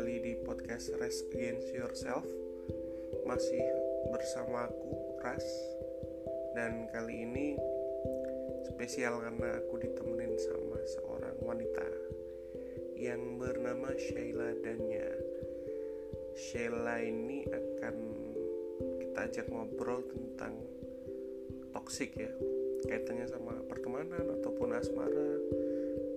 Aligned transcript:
kembali 0.00 0.24
di 0.24 0.32
podcast 0.48 0.96
Rest 0.96 1.28
Against 1.28 1.76
Yourself. 1.76 2.24
Masih 3.28 3.60
bersama 4.08 4.64
aku, 4.64 4.96
Ras. 5.20 5.44
Dan 6.56 6.88
kali 6.88 7.28
ini 7.28 7.52
spesial 8.64 9.20
karena 9.20 9.60
aku 9.60 9.76
ditemenin 9.76 10.40
sama 10.40 10.80
seorang 10.88 11.36
wanita 11.44 11.84
Yang 12.96 13.44
bernama 13.44 13.92
Sheila 14.00 14.56
Danya. 14.64 15.04
Sheila 16.32 17.04
ini 17.04 17.44
akan 17.44 17.96
kita 19.04 19.20
ajak 19.20 19.46
ngobrol 19.52 20.00
tentang 20.08 20.64
toxic 21.76 22.16
ya. 22.16 22.32
Kaitannya 22.88 23.28
sama 23.28 23.52
pertemanan 23.68 24.32
ataupun 24.40 24.80
asmara. 24.80 25.28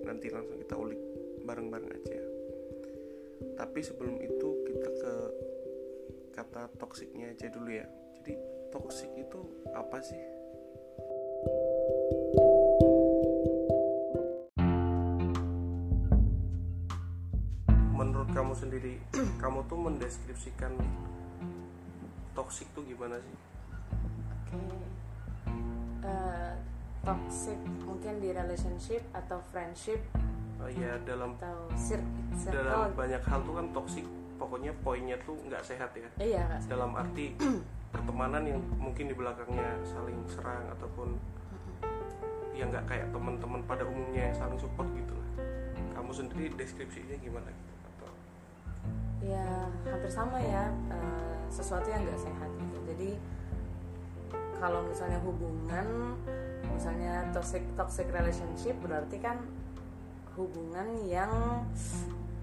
Nanti 0.08 0.32
langsung 0.32 0.56
kita 0.56 0.72
ulik 0.72 1.00
bareng-bareng 1.44 1.92
aja 2.00 2.33
tapi 3.64 3.80
sebelum 3.80 4.20
itu 4.20 4.60
kita 4.68 4.90
ke 4.92 5.14
kata 6.36 6.68
toksiknya 6.76 7.32
aja 7.32 7.48
dulu 7.48 7.72
ya. 7.72 7.88
Jadi 8.20 8.36
toksik 8.68 9.08
itu 9.16 9.40
apa 9.72 10.04
sih? 10.04 10.20
Menurut 17.96 18.28
kamu 18.36 18.52
sendiri 18.52 19.00
kamu 19.42 19.64
tuh 19.64 19.80
mendeskripsikan 19.80 20.76
toksik 22.36 22.68
tuh 22.76 22.84
gimana 22.84 23.16
sih? 23.16 23.36
Oke. 24.28 24.60
Eh, 26.04 26.52
toxic 27.00 27.56
mungkin 27.88 28.20
di 28.20 28.28
relationship 28.28 29.00
atau 29.16 29.40
friendship 29.48 30.04
Oh, 30.64 30.72
ya 30.72 30.96
dalam 31.04 31.36
atau 31.36 31.68
dalam 32.48 32.88
banyak 32.96 33.20
hal 33.20 33.40
tuh 33.44 33.52
kan 33.52 33.66
toksik 33.76 34.06
pokoknya 34.40 34.72
poinnya 34.80 35.16
tuh 35.28 35.36
nggak 35.44 35.60
sehat 35.60 35.92
ya. 35.92 36.08
Iya, 36.16 36.42
Kak. 36.48 36.72
dalam 36.72 36.96
arti 36.96 37.36
pertemanan 37.94 38.48
yang 38.48 38.60
mungkin 38.80 39.12
di 39.12 39.14
belakangnya 39.14 39.76
saling 39.84 40.16
serang 40.24 40.64
ataupun 40.72 41.20
yang 42.56 42.72
nggak 42.72 42.86
kayak 42.88 43.12
teman-teman 43.12 43.60
pada 43.68 43.84
umumnya 43.84 44.32
yang 44.32 44.36
saling 44.40 44.56
support 44.56 44.88
gitu 44.96 45.12
lah. 45.12 45.28
Kamu 46.00 46.10
sendiri 46.16 46.48
deskripsinya 46.56 47.16
gimana 47.20 47.52
gitu? 47.52 47.72
Atau? 47.84 48.10
Ya 49.20 49.68
hampir 49.84 50.08
sama 50.08 50.40
ya 50.40 50.72
eh, 50.88 51.36
sesuatu 51.52 51.92
yang 51.92 52.08
nggak 52.08 52.24
sehat 52.24 52.50
gitu. 52.56 52.78
Jadi 52.88 53.10
kalau 54.56 54.80
misalnya 54.86 55.20
hubungan, 55.20 56.16
misalnya 56.72 57.28
toxic 57.36 57.60
toxic 57.76 58.08
relationship 58.08 58.72
berarti 58.80 59.20
kan 59.20 59.44
hubungan 60.34 60.86
yang 61.06 61.30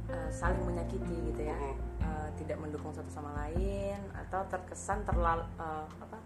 eh, 0.08 0.30
saling 0.32 0.64
menyakiti 0.64 1.16
gitu 1.32 1.42
ya. 1.46 1.56
Eh, 2.02 2.30
tidak 2.42 2.58
mendukung 2.58 2.92
satu 2.92 3.08
sama 3.14 3.32
lain 3.46 4.00
atau 4.18 4.42
terkesan 4.50 5.06
terlalu 5.06 5.46
apa 6.02 6.18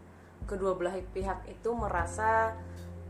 kedua 0.46 0.78
belah 0.78 0.96
pihak 1.12 1.44
itu 1.50 1.70
merasa 1.74 2.54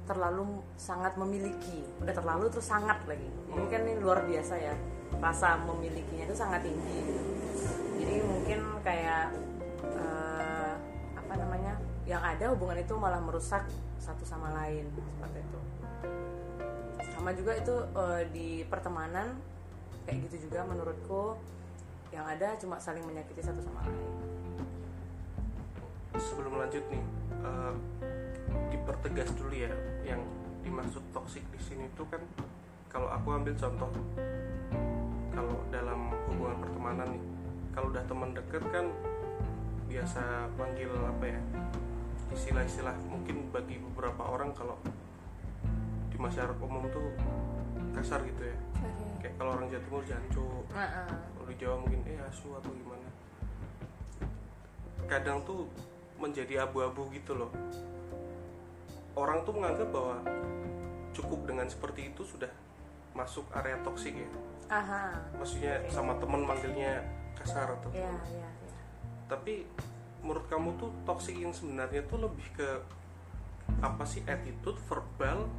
terlalu 0.06 0.62
sangat 0.78 1.18
memiliki, 1.18 1.82
udah 2.02 2.14
terlalu 2.14 2.46
terus 2.54 2.70
sangat 2.70 3.02
lagi. 3.10 3.26
Ini 3.26 3.66
kan 3.70 3.82
ini 3.86 3.94
luar 4.02 4.22
biasa 4.26 4.54
ya 4.58 4.74
rasa 5.18 5.58
memilikinya 5.66 6.26
itu 6.30 6.36
sangat 6.38 6.62
tinggi. 6.66 6.98
gitu. 7.06 7.22
Jadi 8.02 8.16
mungkin 8.22 8.60
kayak 8.86 9.34
eh, 9.98 10.74
apa 11.18 11.34
namanya 11.38 11.74
yang 12.06 12.22
ada 12.22 12.54
hubungan 12.54 12.78
itu 12.78 12.94
malah 12.98 13.18
merusak 13.18 13.66
satu 13.98 14.22
sama 14.22 14.54
lain 14.54 14.86
seperti 14.94 15.42
itu 15.42 15.60
sama 17.26 17.34
juga 17.42 17.58
itu 17.58 17.74
eh, 17.74 18.22
di 18.30 18.48
pertemanan 18.70 19.34
kayak 20.06 20.30
gitu 20.30 20.46
juga 20.46 20.62
menurutku. 20.62 21.34
Yang 22.14 22.26
ada 22.38 22.48
cuma 22.62 22.78
saling 22.78 23.02
menyakiti 23.02 23.42
satu 23.42 23.66
sama 23.66 23.82
lain. 23.82 23.98
Sebelum 26.22 26.54
lanjut 26.54 26.86
nih 26.86 27.02
eh, 27.42 27.74
dipertegas 28.70 29.34
dulu 29.42 29.58
ya 29.58 29.74
yang 30.06 30.22
dimaksud 30.62 31.02
toksik 31.18 31.42
di 31.50 31.58
sini 31.66 31.90
tuh 31.98 32.06
kan 32.14 32.22
kalau 32.94 33.10
aku 33.10 33.42
ambil 33.42 33.58
contoh 33.58 33.90
kalau 35.34 35.58
dalam 35.74 36.14
hubungan 36.30 36.62
pertemanan 36.62 37.10
nih 37.10 37.24
kalau 37.74 37.90
udah 37.90 38.06
teman 38.06 38.38
deket 38.38 38.62
kan 38.70 38.86
biasa 39.90 40.46
panggil 40.62 40.94
apa 40.94 41.26
ya 41.26 41.42
istilah-istilah 42.38 42.94
mungkin 43.10 43.50
bagi 43.50 43.82
beberapa 43.82 44.30
orang 44.30 44.54
kalau 44.54 44.78
masyarakat 46.26 46.58
umum 46.60 46.84
tuh 46.90 47.14
kasar 47.94 48.22
gitu 48.26 48.44
ya. 48.50 48.58
Kayak 49.22 49.34
kalau 49.38 49.52
orang 49.58 49.68
Jawa 49.72 49.82
Timur 49.88 50.04
Nah, 50.76 50.90
eh, 50.92 51.14
kalau 51.38 51.48
di 51.48 51.56
Jawa 51.56 51.76
mungkin 51.80 52.02
eh 52.10 52.20
asu 52.20 52.52
atau 52.58 52.72
gimana? 52.74 53.08
Kadang 55.08 55.46
tuh 55.48 55.70
menjadi 56.20 56.68
abu-abu 56.68 57.08
gitu 57.16 57.38
loh. 57.38 57.52
Orang 59.16 59.48
tuh 59.48 59.56
menganggap 59.56 59.88
bahwa 59.94 60.20
cukup 61.16 61.48
dengan 61.48 61.70
seperti 61.72 62.12
itu 62.12 62.28
sudah 62.28 62.52
masuk 63.16 63.48
area 63.56 63.80
toksik 63.86 64.12
ya. 64.12 64.28
Aha. 64.68 65.16
Maksudnya 65.40 65.80
sama 65.88 66.20
temen 66.20 66.44
manggilnya 66.44 67.00
kasar 67.40 67.72
atau 67.80 67.92
ya 67.92 68.12
ya 68.32 68.50
ya 68.52 68.66
tapi 69.26 69.66
menurut 70.22 70.46
kamu 70.50 70.78
tuh 70.78 70.90
toksik 71.06 71.38
yang 71.38 71.54
sebenarnya 71.54 72.06
tuh 72.06 72.22
lebih 72.22 72.46
ke 72.54 72.70
apa 73.82 74.06
sih? 74.06 74.22
Attitude 74.26 74.78
verbal 74.86 75.50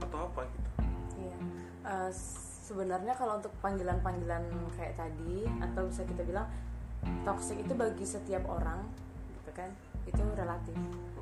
atau 0.00 0.18
apa 0.26 0.42
gitu 0.46 0.68
Iya. 1.14 1.36
Eh, 1.84 2.10
sebenarnya 2.64 3.14
kalau 3.14 3.38
untuk 3.38 3.54
panggilan-panggilan 3.60 4.42
kayak 4.72 4.94
tadi 4.94 5.46
atau 5.60 5.86
bisa 5.86 6.02
kita 6.02 6.22
bilang 6.22 6.48
toxic 7.22 7.60
itu 7.60 7.70
bagi 7.70 8.02
setiap 8.02 8.42
orang 8.44 8.80
gitu 9.34 9.52
kan 9.52 9.68
itu 10.04 10.20
relatif 10.34 10.72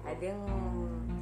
ada 0.03 0.23
yang 0.23 0.41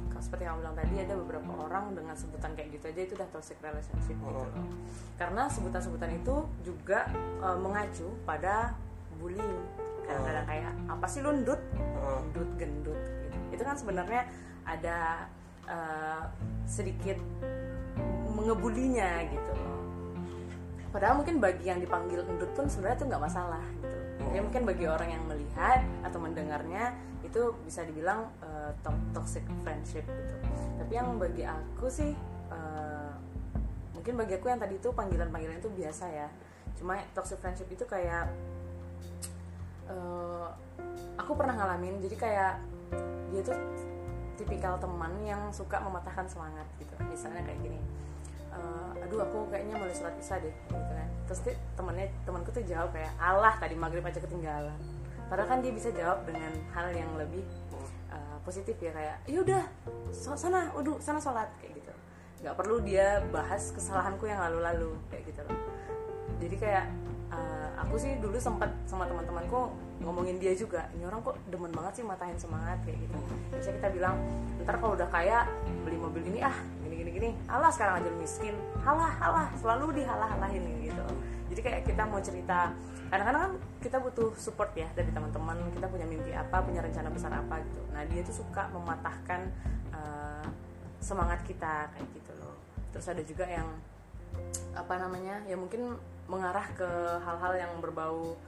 kalau 0.07 0.21
seperti 0.21 0.43
yang 0.45 0.57
bilang 0.57 0.73
tadi 0.73 0.95
ada 0.97 1.13
beberapa 1.15 1.51
orang 1.59 1.93
dengan 1.93 2.13
sebutan 2.13 2.53
kayak 2.53 2.69
gitu 2.71 2.85
aja 2.87 3.01
itu 3.01 3.13
udah 3.15 3.29
toxic 3.31 3.57
relationship 3.59 4.13
gitu 4.13 4.29
Oh. 4.29 4.45
loh 4.45 4.69
karena 5.15 5.45
sebutan-sebutan 5.47 6.09
itu 6.15 6.35
juga 6.61 7.09
eh, 7.41 7.57
mengacu 7.57 8.07
pada 8.23 8.77
bullying 9.17 9.57
kadang-kadang 10.01 10.45
kayak 10.45 10.71
apa 10.87 11.05
sih 11.05 11.19
lu 11.19 11.33
ndut 11.35 11.59
Oh. 11.97 12.21
gendut 12.29 12.49
gendut 12.55 12.99
gitu. 13.25 13.37
itu 13.51 13.61
kan 13.61 13.75
sebenarnya 13.75 14.25
ada 14.63 15.25
eh, 15.67 16.23
sedikit 16.65 17.17
mengebulinya 18.31 19.27
gitu. 19.27 19.51
Loh 19.53 19.71
padahal 20.91 21.23
mungkin 21.23 21.39
bagi 21.39 21.71
yang 21.71 21.79
dipanggil 21.79 22.27
endut 22.27 22.51
pun 22.51 22.67
sebenarnya 22.67 22.99
itu 22.99 23.05
nggak 23.07 23.23
masalah 23.23 23.63
gitu. 23.79 23.97
Ya 24.35 24.39
mungkin 24.43 24.63
bagi 24.67 24.85
orang 24.85 25.09
yang 25.09 25.23
melihat 25.25 25.81
atau 26.03 26.19
mendengarnya 26.19 26.93
itu 27.23 27.55
bisa 27.63 27.87
dibilang 27.87 28.27
to- 28.83 29.03
toxic 29.15 29.43
friendship 29.63 30.03
gitu. 30.03 30.35
Tapi 30.83 30.91
yang 30.93 31.15
bagi 31.15 31.47
aku 31.47 31.87
sih 31.87 32.11
eh, 32.51 33.11
mungkin 33.95 34.13
bagi 34.19 34.35
aku 34.35 34.51
yang 34.51 34.59
tadi 34.59 34.75
itu 34.77 34.91
panggilan-panggilan 34.91 35.63
itu 35.63 35.71
biasa 35.71 36.05
ya. 36.11 36.27
Cuma 36.75 36.99
toxic 37.15 37.39
friendship 37.39 37.71
itu 37.71 37.87
kayak 37.87 38.27
eh, 39.87 40.47
aku 41.15 41.31
pernah 41.39 41.55
ngalamin. 41.55 42.03
Jadi 42.03 42.15
kayak 42.19 42.59
dia 43.31 43.41
tuh 43.47 43.55
tipikal 44.39 44.77
teman 44.77 45.11
yang 45.23 45.51
suka 45.51 45.79
mematahkan 45.81 46.27
semangat 46.27 46.67
gitu. 46.77 46.93
Misalnya 47.07 47.43
kayak 47.43 47.59
gini 47.61 47.79
"Eh, 48.51 49.03
aduh 49.07 49.23
aku 49.23 49.47
kayaknya 49.47 49.79
mulai 49.79 49.95
sholat 49.95 50.15
isya 50.19 50.43
deh 50.43 50.51
gitu 50.51 50.75
kan. 50.91 51.09
Terus 51.27 51.39
dia, 51.47 51.55
temennya 51.79 52.07
temanku 52.27 52.51
tuh 52.51 52.63
jawab 52.67 52.91
kayak 52.91 53.11
Allah 53.15 53.55
tadi 53.55 53.75
maghrib 53.79 54.03
aja 54.03 54.19
ketinggalan. 54.19 54.75
Padahal 55.31 55.47
kan 55.47 55.59
dia 55.63 55.71
bisa 55.71 55.87
jawab 55.95 56.27
dengan 56.27 56.51
hal 56.75 56.91
yang 56.91 57.11
lebih 57.15 57.43
eh, 58.11 58.37
positif 58.43 58.75
ya 58.83 58.91
kayak 58.91 59.17
yaudah 59.31 59.63
so- 60.11 60.35
sana 60.35 60.67
udah 60.75 60.99
sana 60.99 61.23
sholat 61.23 61.47
kayak 61.63 61.79
gitu. 61.79 61.93
Nggak 62.43 62.55
perlu 62.59 62.83
dia 62.83 63.23
bahas 63.31 63.71
kesalahanku 63.71 64.27
yang 64.27 64.43
lalu-lalu 64.43 64.99
kayak 65.07 65.23
gitu 65.31 65.41
loh. 65.47 65.55
Jadi 66.41 66.55
kayak 66.57 66.85
uh, 66.89 67.10
aku 67.83 67.95
sih 67.97 68.17
dulu 68.21 68.37
sempat 68.37 68.69
sama 68.85 69.09
teman-temanku 69.09 69.73
ngomongin 70.01 70.41
dia 70.41 70.53
juga 70.57 70.89
ini 70.97 71.05
orang 71.05 71.21
kok 71.21 71.37
demen 71.49 71.69
banget 71.69 72.01
sih 72.01 72.05
matahin 72.05 72.37
semangat 72.37 72.81
kayak 72.85 72.97
gitu. 73.05 73.17
Bisa 73.53 73.69
kita 73.73 73.87
bilang 73.93 74.17
ntar 74.65 74.77
kalau 74.77 74.93
udah 74.97 75.09
kaya 75.09 75.45
beli 75.85 75.97
mobil 75.97 76.21
ini 76.25 76.41
ah 76.41 76.53
gini 76.81 76.95
gini 77.01 77.11
gini 77.13 77.29
alah 77.49 77.69
sekarang 77.73 78.01
aja 78.01 78.09
miskin 78.17 78.57
halah 78.81 79.13
halah 79.21 79.47
selalu 79.57 80.01
dihalah-halahin 80.01 80.63
gitu. 80.81 81.05
Jadi 81.51 81.61
kayak 81.61 81.81
kita 81.83 82.03
mau 82.07 82.21
cerita 82.23 82.71
kadang-kadang 83.11 83.41
kan 83.43 83.53
kita 83.83 83.97
butuh 83.99 84.31
support 84.39 84.71
ya 84.71 84.87
dari 84.95 85.11
teman-teman 85.11 85.59
kita 85.75 85.85
punya 85.91 86.07
mimpi 86.07 86.31
apa 86.31 86.63
punya 86.63 86.79
rencana 86.79 87.11
besar 87.11 87.35
apa 87.35 87.59
gitu. 87.59 87.81
Nah 87.91 88.01
dia 88.07 88.21
tuh 88.23 88.35
suka 88.39 88.71
mematahkan 88.71 89.51
uh, 89.91 90.47
semangat 91.03 91.43
kita 91.43 91.91
kayak 91.91 92.07
gitu 92.15 92.31
loh. 92.39 92.55
Terus 92.95 93.05
ada 93.11 93.21
juga 93.21 93.45
yang 93.51 93.67
apa 94.71 94.95
namanya 94.95 95.43
ya 95.43 95.59
mungkin 95.59 95.99
mengarah 96.31 96.63
ke 96.71 96.87
hal-hal 97.27 97.53
yang 97.59 97.73
berbau 97.83 98.39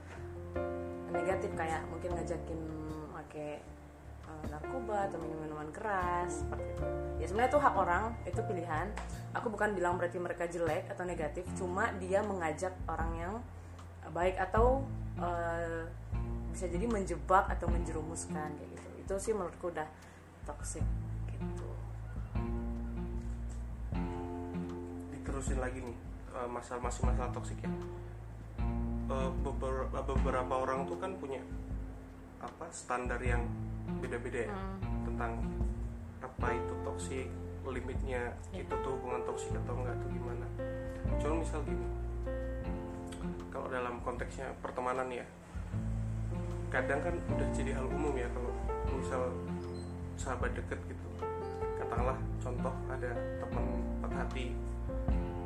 negatif 1.12 1.52
kayak 1.52 1.84
mungkin 1.92 2.16
ngajakin 2.16 2.60
pakai 3.12 3.60
eh, 4.24 4.44
narkoba 4.48 5.12
atau 5.12 5.20
minum 5.20 5.44
minuman 5.44 5.68
keras 5.68 6.40
seperti 6.40 6.64
itu. 6.72 6.84
Ya 7.20 7.26
sebenarnya 7.28 7.50
itu 7.52 7.60
hak 7.60 7.74
orang 7.76 8.04
itu 8.24 8.40
pilihan. 8.40 8.88
Aku 9.36 9.52
bukan 9.52 9.76
bilang 9.76 10.00
berarti 10.00 10.16
mereka 10.16 10.48
jelek 10.48 10.88
atau 10.88 11.04
negatif 11.04 11.44
cuma 11.60 11.92
dia 12.00 12.24
mengajak 12.24 12.72
orang 12.88 13.12
yang 13.20 13.34
baik 14.16 14.40
atau 14.40 14.80
uh, 15.20 15.84
bisa 16.56 16.70
jadi 16.72 16.88
menjebak 16.88 17.52
atau 17.52 17.68
menjerumuskan 17.68 18.48
kayak 18.56 18.70
gitu. 18.72 18.88
Itu 19.04 19.14
sih 19.20 19.32
menurutku 19.36 19.68
udah 19.68 19.86
toxic 20.48 20.86
gitu. 21.28 21.68
Diterusin 25.12 25.60
lagi 25.60 25.84
nih 25.84 26.13
uh, 26.34 26.48
masalah 26.50 26.82
masih 26.82 27.02
masalah 27.06 27.30
toksik 27.30 27.58
ya 27.62 27.70
uh, 29.08 29.30
beberapa, 29.40 29.98
beberapa 30.04 30.54
orang 30.54 30.84
tuh 30.84 30.98
kan 30.98 31.14
punya 31.16 31.40
apa 32.42 32.68
standar 32.68 33.18
yang 33.24 33.46
beda-beda 34.02 34.50
ya 34.50 34.52
Hmm. 34.52 35.04
tentang 35.08 35.32
apa 36.20 36.46
itu 36.52 36.74
toksik 36.84 37.28
limitnya 37.64 38.32
Iya. 38.52 38.68
itu 38.68 38.74
tuh 38.84 38.92
hubungan 39.00 39.24
toksik 39.24 39.56
atau 39.56 39.72
enggak 39.80 39.96
tuh 39.96 40.08
gimana 40.12 40.46
cuma 41.16 41.34
misal 41.40 41.60
gini 41.64 41.86
kalau 43.48 43.70
dalam 43.72 44.00
konteksnya 44.04 44.52
pertemanan 44.60 45.08
ya 45.08 45.24
kadang 46.68 47.00
kan 47.00 47.14
udah 47.30 47.48
jadi 47.54 47.72
hal 47.78 47.86
umum 47.88 48.12
ya 48.18 48.28
kalau 48.34 48.50
misal 48.92 49.22
sahabat 50.18 50.52
deket 50.52 50.76
gitu 50.90 51.06
katakanlah 51.78 52.18
contoh 52.42 52.74
ada 52.90 53.10
teman 53.40 53.64
patah 54.02 54.18
hati 54.26 54.46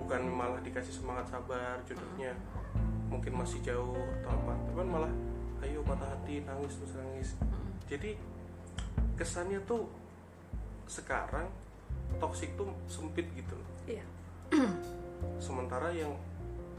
bukan 0.09 0.25
malah 0.25 0.57
dikasih 0.65 1.05
semangat 1.05 1.29
sabar 1.29 1.77
jodohnya 1.85 2.33
mungkin 3.13 3.45
masih 3.45 3.61
jauh 3.61 3.93
atau 3.93 4.33
apa 4.41 4.57
tapi 4.65 4.81
malah 4.89 5.13
ayo 5.61 5.85
patah 5.85 6.09
hati 6.09 6.41
nangis 6.49 6.81
terus 6.81 6.97
nangis. 6.97 7.29
Jadi 7.93 8.17
kesannya 9.21 9.61
tuh 9.69 9.85
sekarang 10.89 11.53
toksik 12.17 12.57
tuh 12.57 12.73
sempit 12.89 13.29
gitu 13.37 13.53
loh. 13.53 13.69
Iya. 13.85 14.05
Sementara 15.45 15.93
yang 15.93 16.17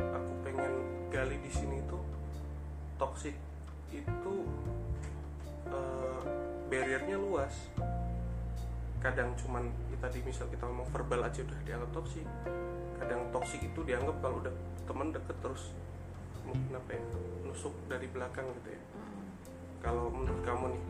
aku 0.01 0.31
pengen 0.41 0.73
gali 1.13 1.37
di 1.37 1.53
sini 1.53 1.85
tuh 1.85 2.01
toksik 2.97 3.37
itu 3.93 4.33
eh, 5.69 6.21
barriernya 6.65 7.21
luas. 7.21 7.53
Kadang 8.97 9.37
cuman 9.37 9.69
ya 9.93 10.01
tadi 10.01 10.17
misal 10.25 10.49
kita 10.49 10.65
ngomong 10.65 10.89
verbal 10.89 11.29
aja 11.29 11.45
udah 11.45 11.61
dianggap 11.61 11.93
toksik 11.93 12.25
kadang 12.99 13.21
toksik 13.31 13.63
itu 13.63 13.79
dianggap 13.87 14.19
kalau 14.19 14.37
udah 14.43 14.53
teman 14.83 15.09
deket 15.15 15.37
terus 15.39 15.71
mungkin 16.43 16.75
apa 16.75 16.89
ya? 16.93 17.01
Nusuk 17.47 17.73
dari 17.87 18.07
belakang 18.11 18.45
gitu 18.61 18.69
ya. 18.75 18.81
Kalau 19.79 20.11
menurut 20.11 20.43
kamu 20.43 20.65
nih 20.75 20.83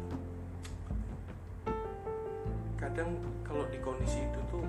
kadang 2.79 3.11
kalau 3.43 3.67
di 3.69 3.77
kondisi 3.83 4.23
itu 4.23 4.39
tuh 4.49 4.63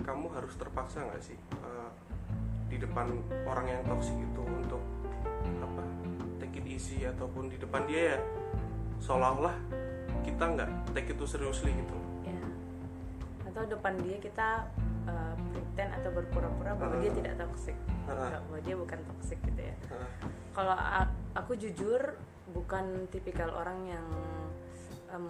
kamu 0.00 0.26
harus 0.32 0.56
terpaksa 0.56 1.04
nggak 1.04 1.20
sih 1.22 1.36
eh, 1.36 1.90
di 2.72 2.80
depan 2.80 3.12
orang 3.44 3.68
yang 3.68 3.82
toksik 3.84 4.16
itu 4.16 4.42
untuk 4.42 4.82
apa 5.60 5.82
take 6.40 6.64
it 6.64 6.66
easy 6.66 7.04
ataupun 7.06 7.52
di 7.52 7.56
depan 7.60 7.84
dia 7.86 8.16
ya? 8.16 8.18
Seolah-olah 9.00 9.54
kita 10.24 10.44
nggak 10.44 10.70
take 10.96 11.12
itu 11.12 11.24
seriously 11.28 11.72
gitu. 11.72 11.96
Ya. 12.24 12.40
Atau 13.46 13.64
depan 13.68 13.94
dia 14.00 14.16
kita 14.18 14.68
uh, 15.10 15.34
pretend 15.50 15.90
atau 15.98 16.10
berpura-pura 16.14 16.72
bahwa 16.78 16.94
Ah. 16.96 17.00
dia 17.02 17.12
tidak 17.12 17.34
toxic. 17.38 17.76
Ah. 18.06 18.38
bahwa 18.46 18.58
dia 18.62 18.74
bukan 18.74 18.98
toxic 19.06 19.38
gitu 19.42 19.62
ya. 19.62 19.74
Nah, 19.90 20.08
kalau 20.54 20.74
aku 21.34 21.52
jujur 21.54 22.18
bukan 22.50 23.06
tipikal 23.14 23.50
orang 23.54 23.86
yang 23.86 24.06
em, 25.10 25.26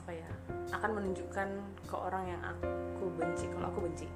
apa 0.00 0.10
ya 0.12 0.28
akan 0.72 0.90
menunjukkan 0.96 1.48
ke 1.84 1.96
orang 1.96 2.24
yang 2.32 2.40
aku 2.40 3.04
benci 3.20 3.44
kalau 3.52 3.68
aku 3.68 3.84
benci 3.84 4.08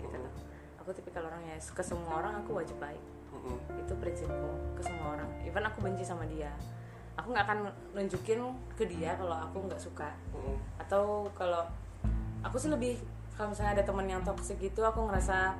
gitu. 0.00 0.16
Loh. 0.16 0.32
aku 0.76 0.90
tipikal 0.92 1.24
orang 1.30 1.40
ya 1.46 1.56
ke 1.56 1.80
semua 1.80 2.20
orang 2.20 2.44
aku 2.44 2.58
wajib 2.60 2.76
baik. 2.76 3.00
Mm-mm, 3.32 3.56
itu 3.80 3.92
prinsipku 3.96 4.48
ke 4.76 4.82
semua 4.84 5.16
orang. 5.16 5.28
Even 5.48 5.64
aku 5.64 5.80
benci 5.80 6.04
sama 6.04 6.28
dia 6.28 6.52
aku 7.12 7.28
nggak 7.32 7.44
akan 7.44 7.58
nunjukin 7.92 8.40
ke 8.72 8.84
dia 8.88 9.16
kalau 9.16 9.36
aku 9.36 9.56
nggak 9.68 9.80
suka. 9.80 10.12
Mm-mm, 10.36 10.56
atau 10.80 11.28
kalau 11.32 11.64
aku 12.44 12.56
sih 12.60 12.68
lebih 12.68 13.00
kalau 13.32 13.50
misalnya 13.50 13.80
ada 13.80 13.84
teman 13.84 14.04
yang 14.04 14.22
toxic 14.22 14.56
gitu 14.56 14.80
aku 14.80 15.08
ngerasa 15.08 15.56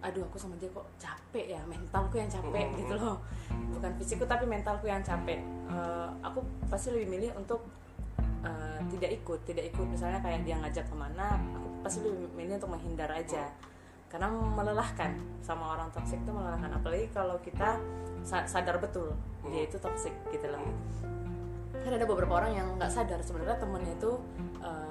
aduh 0.00 0.24
aku 0.24 0.40
sama 0.40 0.56
dia 0.56 0.72
kok 0.72 0.88
capek 0.96 1.56
ya 1.56 1.60
mentalku 1.68 2.16
yang 2.16 2.24
capek 2.26 2.72
Mm. 2.72 2.76
gitu 2.80 2.94
loh. 2.96 3.20
Bukan 3.76 3.92
fisikku 4.00 4.24
tapi 4.24 4.48
mentalku 4.48 4.88
yang 4.88 5.04
capek. 5.04 5.40
Eh, 5.68 6.08
aku 6.24 6.40
pasti 6.66 6.88
lebih 6.88 7.08
milih 7.10 7.30
untuk 7.36 7.60
eh, 8.40 8.80
tidak 8.88 9.10
ikut 9.14 9.40
tidak 9.44 9.68
ikut. 9.68 9.86
Misalnya 9.86 10.24
kayak 10.24 10.40
dia 10.42 10.56
ngajak 10.56 10.88
ke 10.88 10.96
mana 10.96 11.36
aku 11.52 11.84
pasti 11.84 12.00
lebih 12.00 12.32
milih 12.32 12.56
untuk 12.56 12.72
menghindar 12.72 13.12
aja. 13.12 13.44
Karena 14.08 14.32
melelahkan 14.32 15.14
sama 15.44 15.76
orang 15.76 15.92
toxic 15.92 16.16
itu 16.16 16.32
melelahkan. 16.32 16.72
Apalagi 16.72 17.12
kalau 17.12 17.36
kita 17.44 17.76
sa- 18.24 18.48
sadar 18.48 18.80
betul 18.80 19.12
dia 19.52 19.68
itu 19.68 19.76
toxic 19.76 20.16
gitu 20.32 20.48
loh. 20.48 20.64
Kan 21.76 21.92
ada 21.92 22.04
beberapa 22.04 22.40
orang 22.40 22.56
yang 22.56 22.66
nggak 22.80 22.88
sadar. 22.88 23.20
Sebenarnya 23.20 23.60
temennya 23.60 23.92
itu 23.92 24.16
eh, 24.64 24.89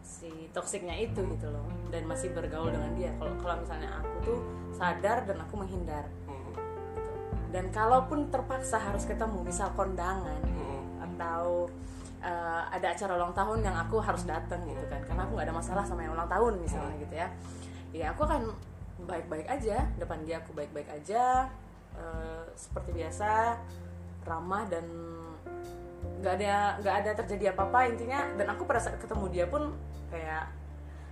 si 0.00 0.50
toksiknya 0.50 0.96
itu 0.96 1.20
gitu 1.36 1.46
loh. 1.48 1.64
Dan 1.88 2.06
masih 2.08 2.32
bergaul 2.32 2.72
dengan 2.72 2.92
dia. 2.96 3.10
Kalau 3.16 3.34
kalau 3.40 3.60
misalnya 3.60 4.00
aku 4.00 4.14
tuh 4.24 4.38
sadar 4.74 5.24
dan 5.28 5.38
aku 5.40 5.54
menghindar. 5.60 6.04
Mm-mm, 6.28 6.54
gitu. 6.96 7.12
dan 7.50 7.66
kalaupun 7.74 8.30
terpaksa 8.30 8.78
harus 8.78 9.02
ketemu 9.04 9.42
misal 9.42 9.74
kondangan 9.74 10.38
mm-mm, 10.46 11.02
atau 11.02 11.66
eh, 12.22 12.62
ada 12.70 12.94
acara 12.94 13.18
ulang 13.18 13.34
tahun 13.34 13.58
yang 13.66 13.76
aku 13.76 13.98
harus 14.00 14.24
datang 14.24 14.62
gitu 14.68 14.84
kan. 14.88 15.02
Karena 15.04 15.26
aku 15.26 15.36
nggak 15.36 15.46
ada 15.50 15.56
masalah 15.56 15.84
sama 15.84 16.06
yang 16.06 16.14
ulang 16.14 16.30
tahun 16.30 16.60
misalnya 16.62 16.94
gitu 17.02 17.14
ya. 17.14 17.28
Ya 17.90 18.06
aku 18.14 18.22
akan 18.24 18.54
baik-baik 19.04 19.48
aja. 19.50 19.88
Depan 19.98 20.22
dia 20.22 20.38
aku 20.38 20.54
baik-baik 20.54 20.88
aja. 20.88 21.50
Eh, 21.96 22.44
seperti 22.54 22.94
biasa 22.94 23.58
ramah 24.24 24.68
dan 24.68 24.84
nggak 26.20 26.34
ada 26.36 26.54
nggak 26.84 26.94
ada 27.00 27.10
terjadi 27.24 27.56
apa-apa 27.56 27.88
intinya 27.88 28.28
dan 28.36 28.46
aku 28.52 28.68
pada 28.68 28.80
saat 28.80 29.00
ketemu 29.00 29.24
dia 29.32 29.44
pun 29.48 29.72
kayak 30.12 30.52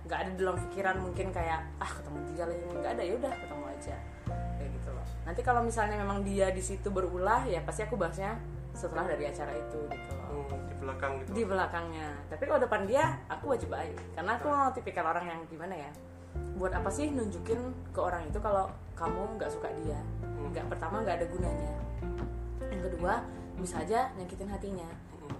nggak 0.05 0.19
ada 0.25 0.31
dalam 0.37 0.55
pikiran 0.69 0.95
mungkin 1.01 1.27
kayak 1.29 1.59
ah 1.81 1.91
ketemu 1.91 2.17
dia 2.33 2.43
lagi. 2.45 2.63
Nggak 2.65 2.91
ada 2.97 3.03
ya 3.03 3.13
udah 3.17 3.31
ketemu 3.35 3.63
aja. 3.69 3.95
Kayak 4.57 4.69
gitu 4.79 4.89
loh. 4.93 5.05
Nanti 5.25 5.41
kalau 5.45 5.61
misalnya 5.65 5.97
memang 6.01 6.25
dia 6.25 6.47
di 6.53 6.63
situ 6.63 6.87
berulah 6.89 7.45
ya 7.45 7.59
pasti 7.65 7.83
aku 7.83 7.93
bahasnya 7.93 8.37
setelah 8.73 9.05
dari 9.09 9.27
acara 9.27 9.53
itu 9.53 9.79
gitu 9.89 10.11
loh. 10.15 10.27
Mm, 10.29 10.61
di 10.65 10.75
belakang 10.81 11.11
gitu. 11.19 11.29
Di 11.35 11.43
belakangnya. 11.45 12.07
Tapi 12.29 12.43
kalau 12.47 12.59
depan 12.61 12.81
dia 12.87 13.03
aku 13.27 13.45
wajib 13.53 13.69
baik. 13.69 13.97
Karena 14.17 14.31
aku 14.37 14.49
tipikal 14.77 15.05
orang 15.09 15.25
yang 15.29 15.39
gimana 15.49 15.75
ya 15.75 15.91
buat 16.59 16.75
apa 16.75 16.91
sih 16.93 17.09
nunjukin 17.09 17.57
ke 17.89 17.99
orang 17.99 18.27
itu 18.29 18.37
kalau 18.37 18.69
kamu 18.93 19.37
nggak 19.37 19.51
suka 19.53 19.69
dia? 19.85 19.99
Nggak 20.49 20.65
pertama 20.73 21.01
nggak 21.05 21.21
ada 21.21 21.27
gunanya. 21.29 21.73
Yang 22.69 22.81
kedua 22.93 23.13
bisa 23.61 23.83
aja 23.83 24.09
nyakitin 24.15 24.49
hatinya. 24.49 24.89
Mm-mm, 25.15 25.35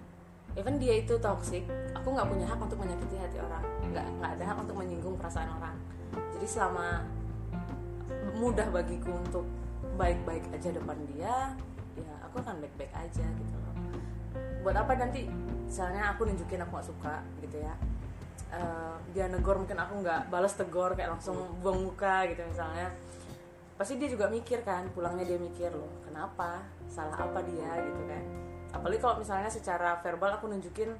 even 0.55 0.75
dia 0.77 0.99
itu 0.99 1.15
toxic 1.17 1.63
aku 1.95 2.07
nggak 2.13 2.27
punya 2.27 2.45
hak 2.45 2.59
untuk 2.59 2.79
menyakiti 2.79 3.15
hati 3.17 3.37
orang. 3.39 3.63
Nggak 3.89 4.05
nggak 4.19 4.31
ada 4.39 4.43
hak 4.43 4.57
untuk 4.61 4.75
menyinggung 4.77 5.15
perasaan 5.15 5.49
orang. 5.49 5.75
Jadi 6.37 6.47
selama 6.47 7.03
mudah 8.39 8.67
bagiku 8.71 9.11
untuk 9.11 9.45
baik-baik 9.99 10.47
aja 10.55 10.71
depan 10.71 10.95
dia 11.11 11.51
ya 11.99 12.13
aku 12.23 12.39
akan 12.39 12.63
baik-baik 12.63 12.93
aja 12.95 13.25
gitu 13.25 13.55
loh. 13.59 13.75
Buat 14.63 14.87
apa 14.87 14.95
nanti 14.95 15.27
misalnya 15.67 16.15
aku 16.15 16.27
nunjukin 16.27 16.63
aku 16.63 16.71
nggak 16.79 16.87
suka 16.87 17.15
gitu 17.43 17.59
ya? 17.59 17.73
Eh, 18.49 18.95
dia 19.13 19.29
negor 19.29 19.61
mungkin 19.61 19.77
aku 19.77 20.01
nggak 20.01 20.33
balas 20.33 20.57
tegor 20.57 20.97
kayak 20.97 21.13
langsung 21.13 21.37
buang 21.61 21.85
muka 21.85 22.25
gitu 22.33 22.41
misalnya 22.49 22.89
pasti 23.79 23.95
dia 23.95 24.11
juga 24.11 24.27
mikir 24.27 24.59
kan 24.67 24.91
pulangnya 24.91 25.23
dia 25.23 25.39
mikir 25.39 25.71
loh 25.71 25.87
kenapa? 26.03 26.67
Salah 26.91 27.15
apa 27.15 27.39
dia? 27.47 27.79
Gitu 27.79 28.03
kan. 28.03 28.23
Apalagi 28.75 28.99
kalau 28.99 29.15
misalnya 29.23 29.47
secara 29.47 29.95
verbal 30.03 30.35
aku 30.35 30.51
nunjukin 30.51 30.91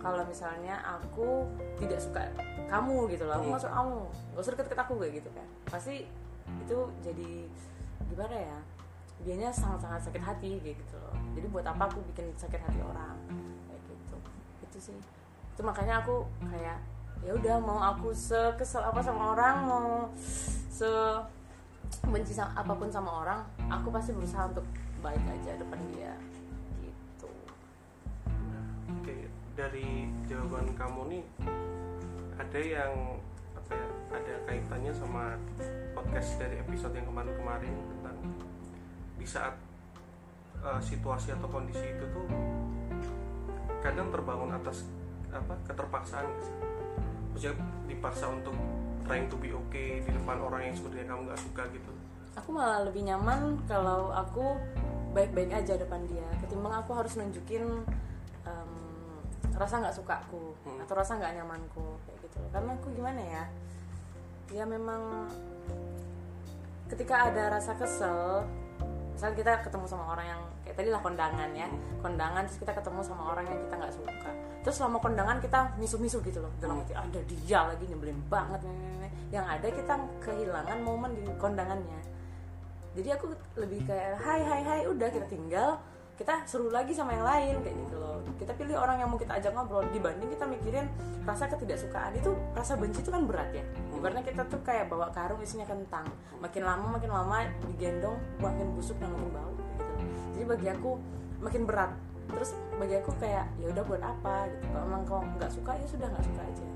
kalau 0.00 0.24
misalnya 0.24 0.80
aku 0.80 1.44
tidak 1.76 2.00
suka 2.00 2.24
kamu 2.72 3.12
gitu 3.12 3.28
loh. 3.28 3.36
Aku 3.36 3.52
nggak 3.52 3.62
suka 3.68 3.74
kamu 3.76 3.96
nggak 4.32 4.40
usah 4.40 4.52
deket-deket 4.56 4.80
aku 4.80 4.92
kayak 4.96 5.12
gitu 5.20 5.30
kan. 5.36 5.48
Pasti 5.68 6.08
itu 6.64 6.78
jadi 7.04 7.30
gimana 8.08 8.36
ya 8.40 8.58
dianya 9.20 9.52
sangat-sangat 9.52 10.08
sakit 10.08 10.22
hati 10.24 10.56
kayak 10.64 10.80
gitu 10.80 10.96
loh. 10.96 11.12
Jadi 11.36 11.46
buat 11.52 11.68
apa 11.68 11.84
aku 11.84 12.00
bikin 12.16 12.32
sakit 12.32 12.64
hati 12.64 12.80
orang 12.80 13.12
kayak 13.68 13.80
gitu. 13.92 14.16
Itu 14.64 14.78
sih. 14.80 14.98
Itu 15.52 15.60
makanya 15.60 16.00
aku 16.00 16.24
kayak 16.48 16.80
ya 17.20 17.32
udah 17.36 17.56
mau 17.60 17.80
aku 17.92 18.16
sekesel 18.16 18.88
apa 18.88 19.04
sama 19.04 19.36
orang 19.36 19.56
mau 19.68 19.88
se 20.72 20.88
benci 22.06 22.32
sama 22.32 22.52
apa 22.54 22.72
pun 22.74 22.88
sama 22.90 23.10
orang 23.26 23.40
aku 23.66 23.90
pasti 23.90 24.14
berusaha 24.14 24.50
untuk 24.50 24.66
baik 25.02 25.22
aja 25.22 25.58
depan 25.58 25.80
dia 25.94 26.14
gitu. 26.82 27.30
Oke. 29.00 29.30
Dari 29.56 30.10
jawaban 30.28 30.74
kamu 30.76 31.00
nih 31.10 31.24
ada 32.36 32.60
yang 32.60 32.92
apa 33.56 33.72
ya 33.72 33.86
ada 34.12 34.34
kaitannya 34.46 34.92
sama 34.92 35.34
podcast 35.96 36.38
dari 36.38 36.60
episode 36.60 36.94
yang 36.94 37.08
kemarin-kemarin 37.08 37.74
tentang 37.74 38.16
di 39.16 39.26
saat 39.26 39.56
uh, 40.60 40.78
situasi 40.78 41.34
atau 41.34 41.48
kondisi 41.48 41.82
itu 41.82 42.04
tuh 42.12 42.26
kadang 43.80 44.12
terbangun 44.12 44.54
atas 44.54 44.86
apa 45.32 45.54
keterpaksaan 45.66 46.26
maksudnya 47.32 47.58
dipaksa 47.90 48.30
untuk 48.30 48.54
trying 49.06 49.30
to 49.30 49.38
be 49.38 49.54
okay 49.54 50.02
di 50.02 50.10
depan 50.10 50.36
orang 50.36 50.66
yang 50.66 50.74
sebenarnya 50.74 51.06
kamu 51.06 51.20
nggak 51.30 51.40
suka 51.40 51.62
gitu. 51.70 51.92
Aku 52.36 52.48
malah 52.52 52.84
lebih 52.84 53.06
nyaman 53.06 53.56
kalau 53.64 54.12
aku 54.12 54.58
baik-baik 55.14 55.54
aja 55.54 55.78
depan 55.78 56.04
dia. 56.04 56.26
Ketimbang 56.42 56.74
aku 56.76 56.92
harus 56.92 57.16
nunjukin 57.16 57.64
em, 58.44 58.70
rasa 59.56 59.80
nggak 59.80 59.96
sukaku 59.96 60.52
Hmm. 60.66 60.82
atau 60.84 60.94
rasa 60.94 61.16
nggak 61.16 61.32
nyamanku 61.32 61.96
kayak 62.04 62.18
gitu. 62.26 62.38
Karena 62.52 62.70
aku 62.74 62.86
gimana 62.92 63.22
ya? 63.22 63.44
Ya 64.52 64.64
memang 64.68 65.30
ketika 66.86 67.30
ada 67.30 67.50
rasa 67.50 67.74
kesel 67.74 68.44
misal 69.16 69.32
kita 69.32 69.64
ketemu 69.64 69.88
sama 69.88 70.12
orang 70.12 70.26
yang 70.28 70.40
kayak 70.60 70.76
tadi 70.76 70.88
lah 70.92 71.00
kondangan 71.00 71.48
ya. 71.56 71.68
Kondangan 72.04 72.44
terus 72.44 72.60
kita 72.60 72.72
ketemu 72.76 73.00
sama 73.00 73.32
orang 73.32 73.48
yang 73.48 73.58
kita 73.64 73.74
nggak 73.80 73.94
suka. 73.96 74.30
Terus 74.60 74.76
selama 74.76 75.00
kondangan 75.00 75.40
kita 75.40 75.60
misu-misu 75.80 76.20
gitu 76.20 76.44
loh. 76.44 76.52
Dalam 76.60 76.84
hati 76.84 76.92
ada 76.92 77.20
dia 77.24 77.60
lagi 77.64 77.84
nyebelin 77.88 78.20
banget 78.28 78.60
nih, 78.60 78.76
nih, 78.76 78.96
nih." 79.08 79.12
yang 79.32 79.46
ada 79.48 79.68
kita 79.72 79.94
kehilangan 80.20 80.78
momen 80.84 81.16
di 81.16 81.24
kondangannya. 81.40 82.00
Jadi 82.92 83.08
aku 83.08 83.32
lebih 83.56 83.88
kayak 83.88 84.20
hai 84.20 84.40
hai 84.44 84.62
hai 84.68 84.80
udah 84.84 85.08
kita 85.08 85.26
tinggal. 85.32 85.80
Kita 86.20 86.44
seru 86.44 86.68
lagi 86.68 86.92
sama 86.92 87.16
yang 87.16 87.24
lain 87.24 87.54
kayak 87.64 87.76
gitu 87.88 87.95
kita 88.36 88.52
pilih 88.58 88.76
orang 88.76 89.00
yang 89.00 89.08
mau 89.08 89.16
kita 89.16 89.38
ajak 89.38 89.54
ngobrol 89.54 89.86
dibanding 89.94 90.28
kita 90.28 90.44
mikirin 90.44 90.86
rasa 91.24 91.48
ketidaksukaan. 91.50 92.12
Itu 92.18 92.34
rasa 92.52 92.74
benci 92.74 93.00
itu 93.00 93.10
kan 93.10 93.24
berat 93.24 93.50
ya. 93.54 93.64
Ibaratnya 93.96 94.24
kita 94.26 94.42
tuh 94.46 94.60
kayak 94.62 94.90
bawa 94.90 95.10
karung 95.14 95.40
isinya 95.40 95.64
kentang. 95.64 96.06
Makin 96.42 96.62
lama 96.62 96.86
makin 96.98 97.10
lama 97.10 97.46
digendong 97.70 98.18
makin 98.42 98.66
busuk 98.76 98.98
dan 99.02 99.10
makin 99.14 99.30
bau 99.32 99.52
gitu. 99.56 99.82
Jadi 100.36 100.44
bagi 100.44 100.66
aku 100.70 100.90
makin 101.40 101.62
berat. 101.64 101.92
Terus 102.26 102.50
bagi 102.76 102.94
aku 102.98 103.10
kayak 103.22 103.46
ya 103.62 103.66
udah 103.70 103.84
buat 103.86 104.02
apa? 104.02 104.50
Gitu. 104.50 104.64
Kalau 104.70 104.84
emang 104.84 105.02
kau 105.06 105.20
nggak 105.22 105.50
suka 105.50 105.72
ya 105.78 105.86
sudah 105.86 106.06
nggak 106.10 106.24
suka 106.26 106.42
aja. 106.42 106.66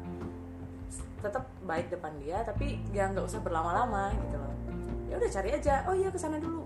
Tetap 1.20 1.44
baik 1.68 1.86
depan 1.92 2.12
dia 2.22 2.40
tapi 2.42 2.80
ya 2.94 3.10
nggak 3.12 3.26
usah 3.28 3.42
berlama-lama 3.44 4.14
gitu 4.26 4.36
loh. 4.40 4.54
Ya 5.10 5.18
udah 5.18 5.30
cari 5.30 5.50
aja. 5.54 5.74
Oh 5.90 5.94
iya 5.94 6.08
ke 6.08 6.18
sana 6.18 6.40
dulu. 6.40 6.64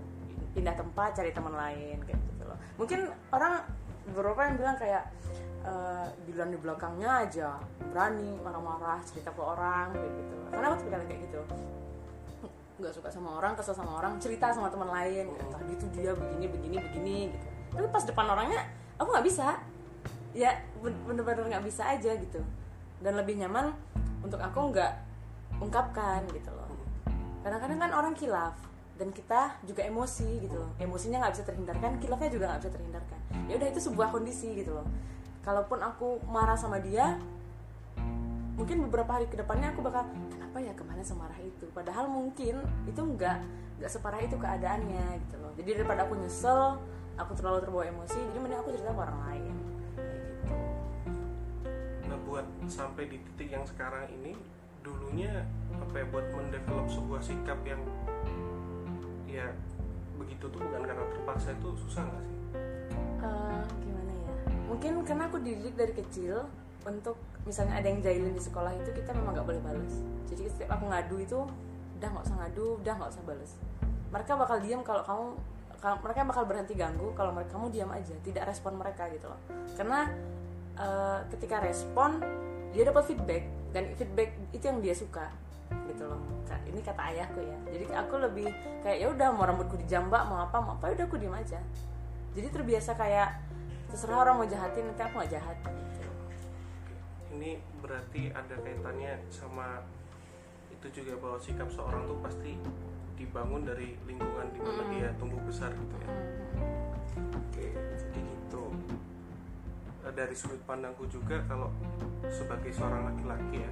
Pindah 0.55 0.77
tempat 0.77 1.17
cari 1.17 1.35
teman 1.35 1.51
lain 1.51 1.99
kayak 2.07 2.15
gitu 2.15 2.43
loh. 2.47 2.57
Mungkin 2.79 3.11
orang 3.35 3.65
beberapa 4.09 4.39
yang 4.45 4.55
bilang 4.61 4.77
kayak 4.77 5.03
eh 5.65 6.07
bilang 6.29 6.53
di 6.53 6.59
belakangnya 6.61 7.25
aja 7.25 7.57
berani 7.89 8.37
marah-marah 8.45 9.01
cerita 9.01 9.33
ke 9.33 9.41
orang 9.41 9.89
kayak 9.97 10.13
gitu. 10.13 10.37
Karena 10.53 10.65
aku 10.69 10.75
tipikal 10.85 11.01
kayak 11.09 11.21
gitu. 11.25 11.41
Nggak 12.77 12.93
suka 12.93 13.09
sama 13.09 13.29
orang 13.41 13.57
kesel 13.57 13.73
sama 13.73 13.97
orang 13.97 14.13
cerita 14.21 14.53
sama 14.53 14.69
teman 14.69 14.93
lain. 14.93 15.25
Kayak, 15.25 15.49
tadi 15.49 15.73
tuh 15.81 15.89
dia 15.97 16.11
begini 16.13 16.45
begini 16.53 16.75
begini 16.77 17.17
gitu. 17.33 17.47
Tapi 17.73 17.87
pas 17.89 18.03
depan 18.05 18.25
orangnya 18.29 18.61
aku 19.01 19.09
nggak 19.09 19.25
bisa. 19.25 19.57
Ya 20.37 20.53
ben- 20.85 21.01
bener-bener 21.09 21.49
nggak 21.49 21.65
bisa 21.65 21.81
aja 21.89 22.13
gitu. 22.13 22.41
Dan 23.01 23.17
lebih 23.17 23.41
nyaman 23.41 23.73
untuk 24.21 24.37
aku 24.37 24.69
nggak 24.69 24.93
ungkapkan 25.57 26.21
gitu 26.29 26.53
loh. 26.53 26.69
Kadang-kadang 27.41 27.79
kan 27.81 27.91
orang 27.93 28.13
kilaf 28.13 28.53
dan 29.01 29.09
kita 29.09 29.57
juga 29.65 29.81
emosi 29.81 30.45
gitu 30.45 30.61
loh. 30.61 30.69
Emosinya 30.77 31.25
nggak 31.25 31.41
bisa 31.41 31.43
terhindarkan 31.49 31.97
kilafnya 31.97 32.29
juga 32.29 32.45
nggak 32.53 32.61
bisa 32.61 32.73
terhindarkan 32.77 33.24
ya 33.47 33.53
udah 33.59 33.67
itu 33.69 33.79
sebuah 33.81 34.07
kondisi 34.11 34.51
gitu 34.57 34.75
loh. 34.75 34.87
Kalaupun 35.45 35.79
aku 35.81 36.23
marah 36.25 36.57
sama 36.57 36.81
dia 36.81 37.19
mungkin 38.55 38.87
beberapa 38.87 39.19
hari 39.19 39.27
ke 39.27 39.35
depannya 39.35 39.75
aku 39.75 39.83
bakal 39.83 40.07
kenapa 40.31 40.57
ya 40.63 40.73
ke 40.73 40.83
mana 40.87 41.03
semarah 41.03 41.37
itu? 41.43 41.67
Padahal 41.75 42.07
mungkin 42.07 42.63
itu 42.87 43.01
nggak 43.01 43.37
nggak 43.79 43.91
separah 43.91 44.23
itu 44.23 44.35
keadaannya 44.39 45.05
gitu 45.27 45.35
loh. 45.43 45.51
Jadi 45.59 45.69
daripada 45.75 46.07
aku 46.07 46.15
nyesel 46.17 46.79
aku 47.15 47.31
terlalu 47.35 47.63
terbawa 47.63 47.83
emosi 47.87 48.19
jadi 48.31 48.39
mending 48.39 48.59
aku 48.59 48.69
cerita 48.73 48.91
ke 48.91 49.01
orang 49.01 49.19
lain. 49.29 49.55
Kayak 49.95 50.19
gitu. 50.23 50.43
Nah 52.07 52.17
buat 52.25 52.47
sampai 52.71 53.03
di 53.11 53.17
titik 53.21 53.49
yang 53.51 53.65
sekarang 53.67 54.07
ini 54.09 54.33
dulunya 54.85 55.43
apa 55.81 55.95
ya 55.97 56.05
buat 56.13 56.25
mendevelop 56.29 56.87
sebuah 56.87 57.21
sikap 57.25 57.59
yang 57.65 57.81
ya 59.25 59.49
begitu 60.15 60.47
tuh 60.47 60.61
bukan 60.61 60.81
karena 60.85 61.03
terpaksa 61.11 61.51
itu 61.51 61.69
susah 61.75 62.05
nggak 62.07 62.23
sih 62.23 62.34
Eh, 63.21 63.61
gimana 63.83 64.11
ya? 64.11 64.33
Mungkin 64.67 64.91
karena 65.07 65.23
aku 65.29 65.37
dididik 65.39 65.75
dari 65.77 65.93
kecil 65.95 66.43
untuk 66.85 67.15
misalnya 67.45 67.77
ada 67.77 67.87
yang 67.87 68.01
jahilin 68.01 68.33
di 68.33 68.41
sekolah 68.41 68.73
itu 68.73 68.89
kita 68.93 69.13
memang 69.13 69.37
nggak 69.37 69.45
boleh 69.45 69.61
balas 69.61 70.01
jadi 70.29 70.49
setiap 70.49 70.77
aku 70.77 70.85
ngadu 70.89 71.17
itu 71.21 71.39
udah 71.97 72.07
nggak 72.09 72.25
usah 72.25 72.37
ngadu 72.41 72.65
udah 72.81 72.93
nggak 72.97 73.11
usah 73.13 73.23
balas 73.25 73.51
mereka 74.13 74.31
bakal 74.37 74.57
diam 74.61 74.81
kalau 74.81 75.01
kamu 75.05 75.25
kalau 75.85 76.01
mereka 76.01 76.25
bakal 76.25 76.43
berhenti 76.49 76.73
ganggu 76.73 77.13
kalau 77.13 77.29
mereka 77.29 77.51
kamu 77.53 77.67
diam 77.69 77.91
aja 77.93 78.15
tidak 78.25 78.49
respon 78.49 78.73
mereka 78.73 79.05
gitu 79.13 79.29
loh. 79.29 79.37
Karena 79.77 80.09
eh, 80.79 81.19
ketika 81.35 81.61
respon 81.61 82.23
dia 82.73 82.89
dapat 82.89 83.05
feedback 83.05 83.43
dan 83.69 83.93
feedback 83.93 84.33
itu 84.49 84.65
yang 84.65 84.79
dia 84.81 84.95
suka 84.97 85.29
gitu 85.91 86.09
loh. 86.09 86.17
Ini 86.65 86.81
kata 86.81 87.01
ayahku 87.13 87.37
ya. 87.37 87.57
Jadi 87.69 87.85
aku 87.93 88.17
lebih 88.17 88.49
kayak 88.81 88.97
ya 88.97 89.07
udah 89.13 89.27
mau 89.35 89.45
rambutku 89.45 89.77
dijambak 89.77 90.25
mau 90.25 90.41
apa 90.41 90.57
mau 90.57 90.73
apa 90.73 90.89
ya 90.89 90.97
udah 90.97 91.05
aku 91.05 91.17
diem 91.21 91.35
aja 91.37 91.59
jadi 92.35 92.47
terbiasa 92.51 92.91
kayak 92.99 93.39
terserah 93.87 94.27
orang 94.27 94.35
mau 94.43 94.47
jahatin 94.47 94.91
nanti 94.91 95.01
aku 95.01 95.15
nggak 95.23 95.31
jahat 95.31 95.57
gitu. 95.63 96.09
ini 97.35 97.57
berarti 97.79 98.29
ada 98.35 98.55
kaitannya 98.59 99.23
sama 99.31 99.81
itu 100.69 100.87
juga 101.01 101.17
bahwa 101.17 101.37
sikap 101.39 101.71
seorang 101.71 102.05
tuh 102.05 102.19
pasti 102.19 102.59
dibangun 103.15 103.63
dari 103.63 103.95
lingkungan 104.03 104.51
di 104.51 104.59
mana 104.59 104.83
Mm. 104.85 104.91
dia 104.91 105.09
tumbuh 105.15 105.39
besar 105.47 105.71
gitu 105.71 105.95
ya 106.03 106.09
oke 107.31 107.65
jadi 107.95 108.19
gitu 108.19 108.63
Eh, 110.05 110.13
dari 110.13 110.37
sudut 110.37 110.61
pandangku 110.69 111.09
juga 111.09 111.41
kalau 111.49 111.73
sebagai 112.29 112.69
seorang 112.69 113.09
laki-laki 113.09 113.65
ya 113.65 113.71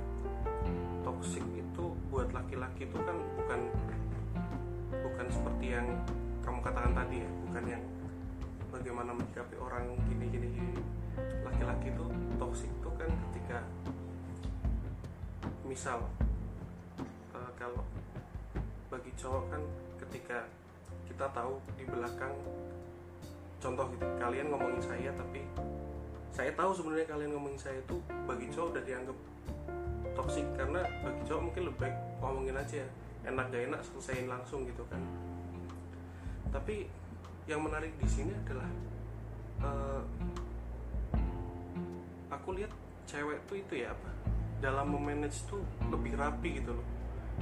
toxic 1.06 1.46
itu 1.54 1.94
buat 2.10 2.26
laki-laki 2.34 2.90
itu 2.90 2.98
kan 3.06 3.14
bukan 3.38 3.60
bukan 4.90 5.28
seperti 5.30 5.78
yang 5.78 5.86
kamu 6.42 6.58
katakan 6.66 6.98
tadi 6.98 7.22
ya 7.22 7.30
bukan 7.46 7.64
yang 7.78 7.84
bagaimana 8.74 9.14
menyikapi 9.14 9.56
orang 9.62 9.94
gini 10.10 10.26
gini 10.34 10.48
gini. 10.50 10.74
Laki-laki 11.46 11.94
itu 11.94 12.06
toxic 12.42 12.72
itu 12.74 12.90
kan 12.98 13.10
ketika 13.30 13.62
misal 15.70 16.02
eh, 17.38 17.52
kalau 17.54 17.86
bagi 18.90 19.14
cowok 19.14 19.44
kan 19.54 19.62
ketika 20.02 20.50
kita 21.06 21.26
tahu 21.30 21.62
di 21.78 21.86
belakang 21.86 22.34
contoh 23.62 23.86
gitu 23.96 24.06
kalian 24.20 24.50
ngomongin 24.50 24.82
saya 24.82 25.10
tapi 25.16 25.46
saya 26.34 26.52
tahu 26.58 26.74
sebenarnya 26.74 27.08
kalian 27.08 27.32
ngomongin 27.38 27.62
saya 27.62 27.78
itu 27.78 27.96
bagi 28.26 28.50
cowok 28.50 28.70
udah 28.74 28.84
dianggap 28.84 29.18
toksik 30.18 30.46
karena 30.58 30.82
bagi 31.02 31.22
cowok 31.30 31.42
mungkin 31.46 31.64
lebih 31.70 31.80
baik 31.80 31.96
ngomongin 32.22 32.58
aja 32.58 32.84
enak 33.24 33.46
gak 33.50 33.64
enak 33.72 33.82
selesaiin 33.82 34.28
langsung 34.28 34.68
gitu 34.68 34.84
kan. 34.92 35.00
Tapi 36.52 36.92
yang 37.44 37.60
menarik 37.60 37.92
di 38.00 38.08
sini 38.08 38.32
adalah 38.32 38.70
eh, 39.64 40.02
aku 42.32 42.56
lihat 42.56 42.72
cewek 43.04 43.44
tuh 43.52 43.60
itu 43.60 43.84
ya 43.84 43.92
apa 43.92 44.10
dalam 44.64 44.96
memanage 44.96 45.44
tuh 45.52 45.60
lebih 45.92 46.16
rapi 46.16 46.64
gitu 46.64 46.72
loh. 46.72 46.88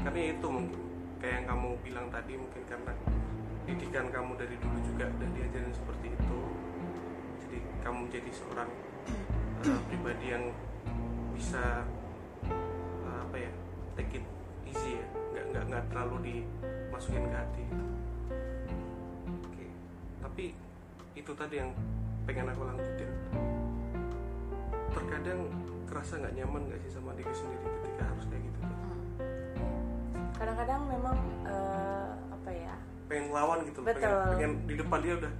Karena 0.02 0.34
itu 0.34 0.48
mungkin 0.50 0.82
kayak 1.22 1.46
yang 1.46 1.46
kamu 1.54 1.70
bilang 1.86 2.08
tadi 2.10 2.34
mungkin 2.34 2.62
karena 2.66 2.94
didikan 3.70 4.10
kamu 4.10 4.42
dari 4.42 4.58
dulu 4.58 4.78
juga 4.82 5.06
udah 5.06 5.30
diajarin 5.38 5.74
seperti 5.74 6.08
itu. 6.18 6.40
Jadi 7.46 7.58
kamu 7.86 8.02
jadi 8.10 8.32
seorang 8.34 8.70
eh, 9.70 9.80
pribadi 9.86 10.26
yang 10.34 10.50
bisa 11.38 11.86
eh, 12.50 13.18
apa 13.22 13.38
ya 13.38 13.52
take 13.94 14.18
it 14.18 14.26
easy 14.66 14.98
ya. 14.98 15.06
Nggak 15.30 15.46
nggak 15.54 15.64
nggak 15.70 15.84
terlalu 15.94 16.16
dimasukin 16.26 17.30
ke 17.30 17.38
hati. 17.38 17.64
gitu. 17.70 17.91
Itu 21.16 21.32
tadi 21.36 21.60
yang 21.60 21.72
pengen 22.24 22.48
aku 22.48 22.62
lanjutin. 22.64 23.10
Terkadang 24.92 25.40
kerasa 25.88 26.14
nggak 26.24 26.34
nyaman 26.40 26.62
nggak 26.72 26.80
sih 26.88 26.92
sama 26.96 27.12
diri 27.20 27.34
sendiri 27.36 27.68
ketika 27.68 28.04
harus 28.08 28.26
kayak 28.32 28.44
gitu? 28.48 28.60
Kadang-kadang 30.40 30.82
memang 30.88 31.18
eh, 31.44 32.10
apa 32.32 32.50
ya? 32.52 32.76
Pengen 33.12 33.26
ngelawan 33.28 33.60
gitu 33.68 33.80
loh, 33.84 33.88
pengen, 33.92 34.02
Betul. 34.08 34.30
pengen 34.32 34.52
di 34.64 34.76
depan 34.80 35.00
dia 35.04 35.14
udah 35.20 35.34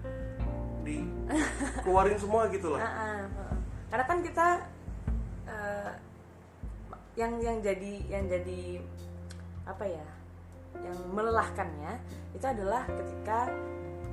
dikeluarin 0.82 2.20
semua 2.24 2.42
gitu 2.52 2.68
loh. 2.76 2.80
Ah, 2.82 2.90
ah, 2.92 3.20
ah. 3.24 3.56
karena 3.88 4.06
kan 4.08 4.18
kita 4.20 4.48
eh, 5.48 5.92
yang 7.16 7.34
yang 7.40 7.58
jadi 7.64 7.94
yang 8.12 8.24
jadi 8.28 8.62
apa 9.68 9.86
ya? 9.88 10.08
Yang 10.84 10.98
melelahkannya 11.12 11.94
itu 12.36 12.46
adalah 12.48 12.88
ketika 12.88 13.52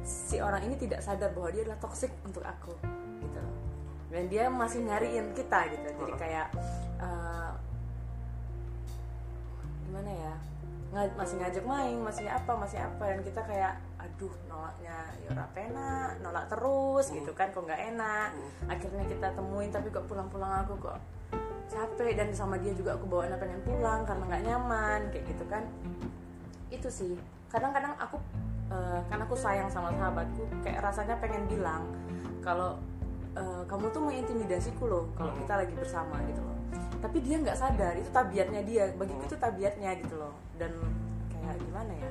si 0.05 0.37
orang 0.41 0.63
ini 0.65 0.77
tidak 0.79 1.01
sadar 1.05 1.33
bahwa 1.33 1.49
dia 1.53 1.63
adalah 1.67 1.81
toksik 1.81 2.13
untuk 2.25 2.45
aku 2.45 2.73
gitu 3.23 3.39
loh. 3.39 3.57
Dan 4.09 4.25
dia 4.33 4.49
masih 4.49 4.85
nyariin 4.85 5.37
kita 5.37 5.69
gitu. 5.73 5.89
Jadi 6.05 6.13
kayak 6.17 6.49
eh, 7.01 7.53
gimana 9.89 10.11
ya? 10.13 10.35
Masih 10.89 11.37
ngajak 11.37 11.65
main 11.69 12.01
masih 12.01 12.25
apa 12.29 12.53
masih 12.57 12.81
apa. 12.81 13.05
Dan 13.13 13.21
kita 13.21 13.45
kayak 13.45 13.77
aduh 14.01 14.33
nolaknya 14.49 14.97
ya 15.21 15.29
ora 15.37 15.47
pena 15.53 16.17
nolak 16.25 16.49
terus 16.49 17.13
gitu 17.13 17.31
kan 17.37 17.53
kok 17.53 17.69
nggak 17.69 17.93
enak? 17.95 18.31
Akhirnya 18.73 19.05
kita 19.05 19.29
temuin 19.37 19.69
tapi 19.69 19.93
kok 19.93 20.09
pulang-pulang 20.09 20.65
aku 20.65 20.81
kok 20.81 20.99
capek. 21.69 22.17
Dan 22.17 22.33
sama 22.33 22.57
dia 22.57 22.73
juga 22.73 22.97
aku 22.97 23.05
bawaannya 23.05 23.37
pengen 23.37 23.61
pulang 23.69 24.09
karena 24.09 24.25
nggak 24.25 24.45
nyaman 24.49 25.01
kayak 25.13 25.25
gitu 25.29 25.45
kan. 25.53 25.69
Itu 26.73 26.89
sih. 26.89 27.13
Kadang-kadang 27.53 27.93
aku 28.01 28.17
uh, 28.73 29.01
karena 29.09 29.23
aku 29.25 29.37
sayang 29.37 29.69
sama 29.69 29.93
sahabatku 29.93 30.45
kayak 30.65 30.81
rasanya 30.85 31.17
pengen 31.21 31.45
bilang 31.49 31.85
kalau 32.41 32.81
uh, 33.37 33.63
kamu 33.67 33.91
tuh 33.93 34.03
mengintimidasiku 34.05 34.85
loh 34.89 35.05
kalau 35.17 35.33
kita 35.37 35.65
lagi 35.65 35.75
bersama 35.77 36.17
gitu 36.29 36.41
loh. 36.41 36.57
Tapi 36.99 37.23
dia 37.23 37.37
nggak 37.39 37.59
sadar 37.59 37.95
itu 37.95 38.11
tabiatnya 38.11 38.61
dia 38.67 38.91
bagiku 38.97 39.23
itu 39.27 39.37
tabiatnya 39.39 39.91
gitu 40.03 40.15
loh. 40.19 40.35
Dan 40.57 40.75
kayak 41.31 41.59
gimana 41.65 41.93
ya 41.95 42.11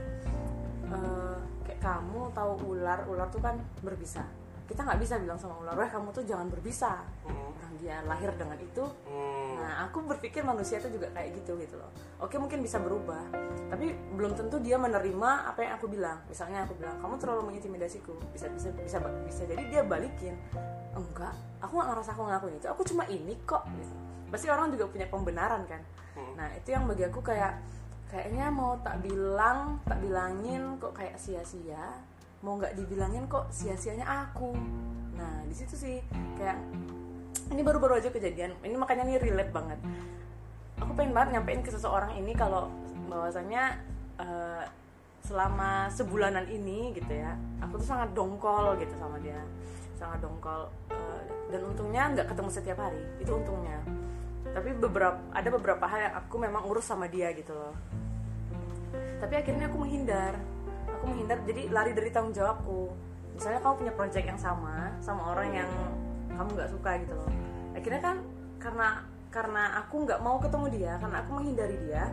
uh, 0.92 1.38
kayak 1.68 1.80
kamu 1.84 2.22
tahu 2.32 2.52
ular 2.76 3.00
ular 3.08 3.28
tuh 3.30 3.42
kan 3.42 3.56
berbisa. 3.84 4.24
Kita 4.68 4.84
nggak 4.84 5.00
bisa 5.00 5.16
bilang 5.20 5.40
sama 5.40 5.56
ular 5.64 5.76
wah 5.76 5.90
kamu 5.90 6.12
tuh 6.12 6.24
jangan 6.28 6.48
berbisa. 6.52 7.04
Nah, 7.28 7.47
dia 7.80 8.02
lahir 8.06 8.34
dengan 8.36 8.58
itu. 8.58 8.84
Nah 9.58 9.90
aku 9.90 10.06
berpikir 10.06 10.42
manusia 10.42 10.78
itu 10.82 10.90
juga 10.94 11.10
kayak 11.14 11.38
gitu 11.44 11.58
gitu 11.62 11.76
loh. 11.78 11.90
Oke 12.22 12.38
mungkin 12.42 12.62
bisa 12.62 12.82
berubah 12.82 13.22
tapi 13.68 13.94
belum 14.16 14.34
tentu 14.38 14.58
dia 14.64 14.80
menerima 14.80 15.50
apa 15.50 15.60
yang 15.64 15.74
aku 15.78 15.88
bilang. 15.92 16.18
Misalnya 16.30 16.66
aku 16.66 16.78
bilang 16.78 16.98
kamu 16.98 17.16
terlalu 17.20 17.42
mengintimidasiku. 17.54 18.16
Bisa 18.32 18.48
bisa 18.54 18.72
bisa 18.74 18.98
bisa 19.02 19.44
jadi 19.46 19.64
dia 19.70 19.82
balikin. 19.86 20.36
Enggak 20.98 21.34
aku 21.62 21.78
nggak 21.78 21.90
ngerasa 21.94 22.10
aku 22.14 22.22
ngelakuin 22.26 22.56
itu. 22.58 22.68
Aku 22.70 22.82
cuma 22.86 23.04
ini 23.10 23.34
kok. 23.46 23.66
Gitu. 23.78 23.96
pasti 24.28 24.52
orang 24.52 24.76
juga 24.76 24.92
punya 24.92 25.08
pembenaran 25.08 25.64
kan? 25.64 25.80
Nah 26.36 26.52
itu 26.52 26.76
yang 26.76 26.84
bagi 26.84 27.08
aku 27.08 27.24
kayak 27.24 27.64
kayaknya 28.12 28.52
mau 28.52 28.76
tak 28.84 29.00
bilang 29.04 29.80
tak 29.88 30.00
bilangin 30.04 30.76
kok 30.80 30.92
kayak 30.96 31.16
sia-sia. 31.16 31.96
Mau 32.44 32.60
nggak 32.60 32.76
dibilangin 32.78 33.26
kok 33.32 33.50
sia-sianya 33.50 34.06
aku. 34.06 34.52
Nah 35.18 35.44
di 35.48 35.56
situ 35.56 35.74
sih 35.74 35.98
kayak 36.38 36.60
ini 37.52 37.62
baru-baru 37.64 38.00
aja 38.00 38.10
kejadian. 38.12 38.56
Ini 38.62 38.76
makanya 38.76 39.08
ini 39.08 39.16
relate 39.20 39.52
banget. 39.52 39.80
Aku 40.84 40.92
pengen 40.94 41.14
banget 41.16 41.40
nyampein 41.40 41.62
ke 41.66 41.72
seseorang 41.74 42.14
ini 42.20 42.36
kalau 42.38 42.70
bahwasanya 43.08 43.82
uh, 44.20 44.64
selama 45.26 45.92
sebulanan 45.92 46.48
ini 46.48 46.96
gitu 46.96 47.12
ya 47.12 47.36
aku 47.60 47.84
tuh 47.84 47.88
sangat 47.88 48.16
dongkol 48.16 48.78
gitu 48.80 48.94
sama 49.00 49.18
dia. 49.20 49.42
Sangat 49.98 50.22
dongkol 50.22 50.70
uh, 50.94 51.22
dan 51.50 51.62
untungnya 51.66 52.04
nggak 52.14 52.28
ketemu 52.30 52.50
setiap 52.54 52.78
hari. 52.78 53.02
Itu 53.18 53.36
untungnya. 53.36 53.80
Tapi 54.54 54.70
beberapa 54.78 55.20
ada 55.34 55.50
beberapa 55.52 55.86
hal 55.90 56.00
yang 56.10 56.16
aku 56.18 56.36
memang 56.40 56.64
urus 56.70 56.88
sama 56.88 57.10
dia 57.10 57.34
gitu 57.34 57.52
loh. 57.52 57.74
Tapi 59.18 59.34
akhirnya 59.34 59.66
aku 59.68 59.78
menghindar. 59.82 60.38
Aku 60.98 61.04
menghindar 61.10 61.38
jadi 61.46 61.70
lari 61.74 61.92
dari 61.94 62.10
tanggung 62.14 62.34
jawabku. 62.34 62.94
Misalnya 63.38 63.62
kamu 63.62 63.76
punya 63.86 63.94
project 63.94 64.26
yang 64.26 64.40
sama 64.40 64.94
sama 64.98 65.34
orang 65.34 65.50
yang 65.54 65.70
kamu 66.48 66.64
nggak 66.64 66.72
suka 66.72 66.92
gitu 67.04 67.12
loh. 67.12 67.30
Akhirnya 67.76 68.00
kan 68.00 68.18
karena 68.56 68.88
karena 69.28 69.64
aku 69.84 70.08
nggak 70.08 70.24
mau 70.24 70.40
ketemu 70.40 70.66
dia 70.72 70.94
karena 71.04 71.20
aku 71.20 71.30
menghindari 71.36 71.76
dia 71.84 72.08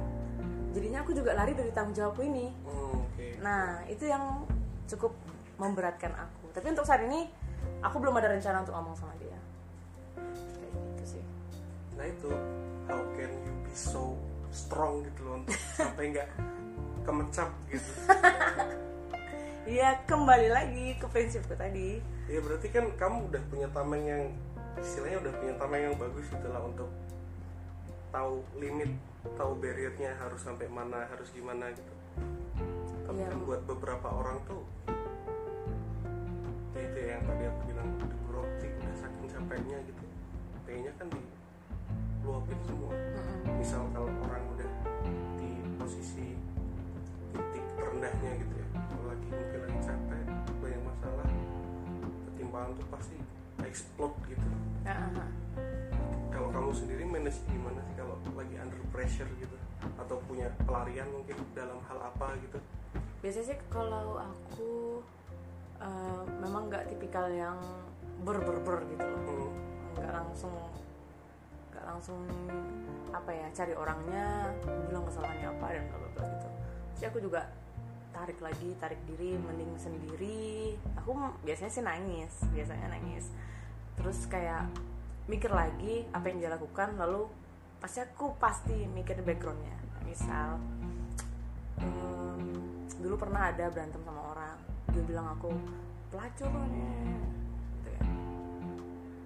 jadinya 0.74 1.06
aku 1.06 1.14
juga 1.14 1.38
lari 1.38 1.54
dari 1.54 1.70
tanggung 1.70 1.94
jawabku 1.94 2.26
ini. 2.26 2.50
Oh, 2.66 2.98
okay. 3.14 3.38
nah 3.38 3.78
itu 3.86 4.10
yang 4.10 4.42
cukup 4.90 5.14
memberatkan 5.54 6.10
aku. 6.18 6.50
Tapi 6.50 6.66
untuk 6.74 6.82
saat 6.82 7.06
ini 7.06 7.30
aku 7.78 8.02
belum 8.02 8.18
ada 8.18 8.34
rencana 8.34 8.66
untuk 8.66 8.74
ngomong 8.74 8.98
sama 8.98 9.14
dia. 9.22 9.38
Kayak 10.18 10.70
gitu 10.74 11.04
sih. 11.14 11.24
Nah 11.94 12.10
itu 12.10 12.30
how 12.90 12.98
can 13.14 13.30
you 13.30 13.54
be 13.62 13.70
so 13.70 14.18
strong 14.50 15.06
gitu 15.06 15.30
loh 15.30 15.38
untuk 15.38 15.54
sampai 15.78 16.10
nggak 16.10 16.28
kemecap 17.06 17.50
gitu 17.70 17.90
Iya 19.64 19.96
kembali 20.04 20.52
lagi 20.52 20.92
ke 21.00 21.08
prinsipku 21.08 21.56
tadi. 21.56 21.96
Iya 22.28 22.40
berarti 22.44 22.68
kan 22.68 22.84
kamu 23.00 23.32
udah 23.32 23.42
punya 23.48 23.64
tameng 23.72 24.04
yang 24.04 24.22
istilahnya 24.76 25.24
udah 25.24 25.32
punya 25.40 25.54
tameng 25.56 25.82
yang 25.88 25.96
bagus 25.96 26.28
gitu 26.28 26.52
lah 26.52 26.60
untuk 26.60 26.92
tahu 28.12 28.44
limit 28.60 28.92
tahu 29.40 29.56
barriernya 29.56 30.20
harus 30.20 30.44
sampai 30.44 30.68
mana 30.68 31.08
harus 31.08 31.32
gimana 31.32 31.72
gitu. 31.72 31.94
Tapi 33.08 33.24
kan 33.24 33.40
buat 33.40 33.64
beberapa 33.64 34.04
orang 34.12 34.36
tuh 34.44 34.68
ya 36.76 36.84
itu 36.84 36.98
ya 37.00 37.08
yang 37.16 37.24
tadi 37.24 37.42
aku 37.48 37.60
bilang 37.64 37.88
di 37.96 38.06
roti 38.28 38.68
udah 38.68 38.94
saking 39.00 39.26
capeknya 39.32 39.78
gitu. 39.88 40.04
Kayaknya 40.68 40.92
kan 41.00 41.06
di 41.08 41.20
luapin 42.20 42.60
semua 42.68 42.92
misal 43.56 43.88
kalau 43.96 44.12
orang 44.28 44.44
udah 44.60 44.70
di 45.40 45.56
posisi 45.80 46.36
titik 47.32 47.64
terendahnya 47.80 48.44
gitu 48.44 48.54
ya 48.60 48.68
lagi 49.04 49.26
mungkin 49.28 49.60
lagi 49.68 49.78
capek. 49.84 50.24
Banyak 50.60 50.82
masalah? 50.84 51.28
Ketimpangan 52.32 52.70
tuh 52.76 52.86
pasti 52.88 53.16
explode 53.64 54.16
gitu. 54.28 54.46
Aha. 54.84 55.26
kalau 56.28 56.50
kamu 56.50 56.70
sendiri 56.76 57.02
manage 57.08 57.40
gimana 57.46 57.78
sih 57.88 57.94
kalau 57.96 58.18
lagi 58.36 58.54
under 58.58 58.76
pressure 58.90 59.30
gitu? 59.38 59.56
Atau 59.96 60.20
punya 60.26 60.50
pelarian 60.66 61.08
mungkin 61.08 61.38
dalam 61.54 61.78
hal 61.88 61.98
apa 62.10 62.36
gitu? 62.42 62.58
Biasanya 63.22 63.46
sih 63.54 63.58
kalau 63.72 64.20
aku 64.20 65.00
eh, 65.80 66.22
memang 66.42 66.68
nggak 66.68 66.90
tipikal 66.92 67.30
yang 67.30 67.56
ber 68.26 68.42
ber 68.42 68.58
ber 68.60 68.82
gitu 68.90 69.04
loh. 69.04 69.22
Hmm. 69.24 69.50
nggak 69.94 70.10
langsung 70.10 70.54
nggak 71.70 71.84
langsung 71.86 72.18
apa 73.14 73.30
ya 73.30 73.46
cari 73.54 73.72
orangnya 73.78 74.50
bilang 74.90 75.06
kesalahannya 75.06 75.48
apa 75.54 75.66
dan 75.70 75.82
bla 75.86 75.98
bla 76.02 76.08
bla 76.12 76.22
gitu. 76.28 76.48
Jadi 76.98 77.04
aku 77.10 77.18
juga 77.22 77.40
tarik 78.14 78.38
lagi 78.38 78.70
tarik 78.78 79.02
diri 79.10 79.34
mending 79.34 79.74
sendiri. 79.74 80.78
Aku 81.02 81.12
biasanya 81.42 81.72
sih 81.74 81.82
nangis 81.82 82.32
biasanya 82.54 82.94
nangis. 82.94 83.26
Terus 83.98 84.24
kayak 84.30 84.70
mikir 85.26 85.50
lagi 85.50 86.06
apa 86.14 86.30
yang 86.30 86.38
dia 86.38 86.50
lakukan 86.54 86.94
lalu 86.94 87.26
pasti 87.82 87.98
aku 88.00 88.38
pasti 88.38 88.86
mikir 88.86 89.18
backgroundnya. 89.26 89.74
Misal 90.06 90.62
em, 91.82 92.54
dulu 93.02 93.18
pernah 93.18 93.50
ada 93.50 93.68
berantem 93.68 94.00
sama 94.06 94.22
orang 94.32 94.56
dia 94.94 95.02
bilang 95.02 95.26
aku 95.34 95.50
pelacur 96.14 96.46
gitu 96.46 97.90
ya 97.90 98.02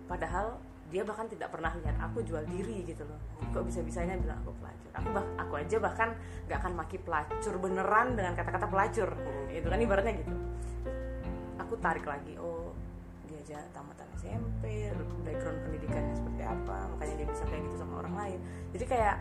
padahal 0.09 0.57
dia 0.89 1.03
bahkan 1.05 1.29
tidak 1.29 1.53
pernah 1.53 1.69
lihat 1.85 1.97
aku 2.01 2.25
jual 2.25 2.41
diri 2.49 2.85
gitu 2.89 3.05
loh. 3.05 3.21
Kok 3.53 3.69
bisa 3.69 3.85
bisanya 3.85 4.17
bilang 4.17 4.41
aku 4.41 4.53
pelacur? 4.57 4.91
Aku 4.97 5.09
bah 5.13 5.25
aku 5.37 5.53
aja 5.61 5.77
bahkan 5.77 6.09
nggak 6.49 6.59
akan 6.65 6.73
maki 6.77 6.97
pelacur 7.05 7.55
beneran 7.61 8.17
dengan 8.17 8.33
kata-kata 8.33 8.67
pelacur. 8.73 9.11
Itu 9.53 9.69
kan 9.69 9.79
ibaratnya 9.79 10.15
gitu. 10.25 10.33
Aku 11.61 11.75
tarik 11.81 12.09
lagi 12.09 12.41
oh 12.41 12.73
dia 13.29 13.37
aja 13.45 13.61
tamatan 13.77 14.09
SMP 14.17 14.89
background 15.21 15.61
pendidikannya 15.69 16.17
seperti 16.17 16.43
apa 16.49 16.89
makanya 16.97 17.15
dia 17.21 17.29
bisa 17.29 17.45
kayak 17.45 17.63
gitu 17.69 17.77
sama 17.77 18.01
orang 18.01 18.15
lain. 18.17 18.39
Jadi 18.73 18.85
kayak 18.89 19.17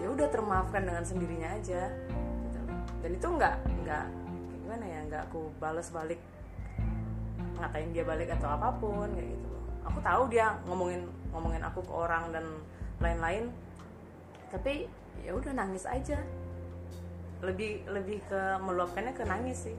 ya 0.00 0.08
udah 0.12 0.28
termaafkan 0.28 0.82
dengan 0.84 1.04
sendirinya 1.04 1.48
aja 1.56 1.88
gitu. 2.20 2.60
dan 3.04 3.10
itu 3.12 3.26
nggak 3.26 3.54
nggak 3.84 4.04
gimana 4.64 4.84
ya 4.84 5.00
nggak 5.08 5.22
aku 5.30 5.48
balas 5.56 5.88
balik 5.92 6.20
ngatain 7.56 7.90
dia 7.96 8.04
balik 8.04 8.28
atau 8.36 8.48
apa 8.52 8.68
pun 8.76 9.08
kayak 9.16 9.32
gitu 9.32 9.45
aku 9.86 9.98
tahu 10.00 10.22
dia 10.28 10.58
ngomongin 10.66 11.02
ngomongin 11.30 11.62
aku 11.62 11.80
ke 11.80 11.92
orang 11.92 12.30
dan 12.30 12.44
lain-lain. 12.98 13.48
Tapi 14.50 14.86
ya 15.22 15.32
udah 15.32 15.52
nangis 15.52 15.84
aja. 15.84 16.18
Lebih 17.40 17.84
lebih 17.86 18.24
ke 18.24 18.40
meluapkannya 18.58 19.12
ke 19.12 19.22
nangis 19.22 19.68
sih. 19.68 19.76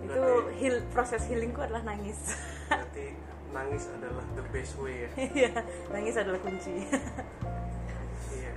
Itu 0.00 0.14
Berarti- 0.14 0.54
heal 0.56 0.76
proses 0.90 1.22
healingku 1.26 1.58
adalah 1.58 1.82
nangis. 1.84 2.36
Berarti 2.66 3.14
nangis 3.48 3.88
adalah 3.88 4.24
the 4.34 4.44
best 4.48 4.76
way 4.76 5.04
ya? 5.04 5.10
Iya, 5.38 5.50
nangis 5.88 6.14
adalah 6.14 6.40
kunci. 6.40 6.84
Iya. 8.30 8.52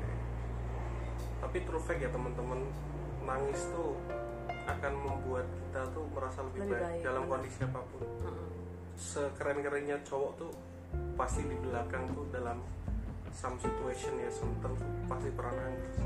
Tapi 1.39 1.57
true 1.63 1.79
fact 1.79 1.99
ya 1.99 2.09
teman-teman. 2.09 2.59
Nangis 3.21 3.61
tuh 3.71 3.95
akan 4.61 4.93
membuat 4.97 5.45
kita 5.47 5.81
tuh 5.93 6.05
merasa 6.11 6.41
lebih, 6.43 6.59
Lebih 6.65 6.73
baik, 6.73 6.85
baik, 6.85 7.01
dalam 7.05 7.23
kondisi 7.25 7.59
apa 7.61 7.79
pun. 7.85 8.01
Mm-mm. 8.01 8.49
Sekeren-kerennya 9.01 9.97
cowok 10.05 10.31
tuh 10.37 10.53
pasti 11.17 11.41
di 11.41 11.57
belakang 11.57 12.05
tuh 12.13 12.29
dalam 12.29 12.61
some 13.33 13.57
situation 13.57 14.13
ya 14.21 14.29
some 14.29 14.53
term 14.61 14.77
tuh 14.77 14.85
pasti 15.09 15.29
pernah 15.33 15.57
nangis. 15.57 15.97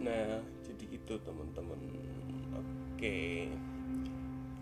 Nah 0.00 0.40
jadi 0.64 0.84
itu 0.88 1.14
teman-teman. 1.20 1.80
Oke. 2.56 3.52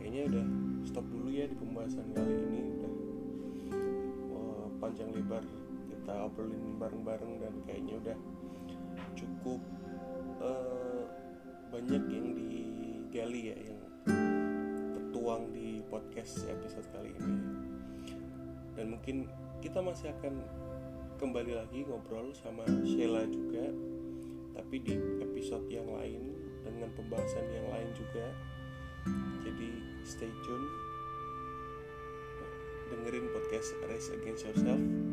Kayaknya 0.03 0.21
udah 0.27 0.47
stop 0.91 1.07
dulu 1.07 1.31
ya 1.31 1.47
di 1.47 1.55
pembahasan 1.55 2.11
kali 2.19 2.35
ini. 2.35 2.61
Udah 2.75 2.93
panjang 4.83 5.15
lebar 5.15 5.45
kita 6.01 6.17
obrolin 6.17 6.81
bareng-bareng 6.81 7.45
dan 7.45 7.55
kayaknya 7.69 7.95
udah 8.01 8.19
cukup 9.13 9.61
eh, 10.41 11.05
banyak 11.69 12.03
yang 12.09 12.27
digali 12.33 13.53
ya 13.53 13.57
yang 13.61 13.79
tertuang 14.97 15.53
di 15.53 15.85
podcast 15.93 16.49
episode 16.49 16.89
kali 16.97 17.13
ini. 17.13 17.37
Dan 18.81 18.97
mungkin 18.97 19.29
kita 19.61 19.85
masih 19.85 20.09
akan 20.17 20.41
kembali 21.21 21.53
lagi 21.53 21.85
ngobrol 21.85 22.33
sama 22.33 22.65
Sheila 22.81 23.29
juga 23.29 23.69
tapi 24.57 24.81
di 24.81 24.97
episode 25.21 25.69
yang 25.69 25.85
lain 25.85 26.33
dengan 26.65 26.89
pembahasan 26.97 27.45
yang 27.53 27.69
lain 27.69 27.93
juga. 27.93 28.25
Jadi 29.45 29.69
stay 30.09 30.33
tune 30.49 30.67
dengerin 32.91 33.31
podcast 33.31 33.79
Race 33.87 34.11
Against 34.11 34.49
Yourself 34.49 35.00